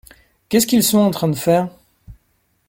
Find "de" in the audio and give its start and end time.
1.27-1.35